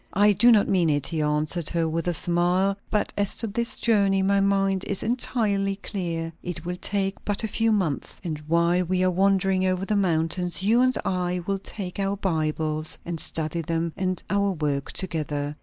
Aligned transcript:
"I 0.13 0.33
do 0.33 0.51
not 0.51 0.67
mean 0.67 0.89
it," 0.89 1.05
he 1.05 1.21
answered 1.21 1.69
her, 1.69 1.87
with 1.87 2.07
a 2.07 2.13
smile. 2.15 2.75
"But 2.89 3.13
as 3.15 3.35
to 3.35 3.45
this 3.45 3.77
journey 3.79 4.23
my 4.23 4.39
mind 4.41 4.83
is 4.85 5.03
entirely 5.03 5.75
clear. 5.75 6.33
It 6.41 6.65
will 6.65 6.77
take 6.81 7.23
but 7.23 7.43
a 7.43 7.47
few 7.47 7.71
months. 7.71 8.09
And 8.23 8.39
while 8.47 8.83
we 8.85 9.03
are 9.03 9.11
wandering 9.11 9.63
over 9.63 9.85
the 9.85 9.95
mountains, 9.95 10.63
you 10.63 10.81
and 10.81 10.97
I 11.05 11.41
will 11.45 11.59
take 11.59 11.99
our 11.99 12.17
Bibles 12.17 12.97
and 13.05 13.19
study 13.19 13.61
them 13.61 13.93
and 13.95 14.23
our 14.27 14.53
work 14.53 14.91
together. 14.91 15.55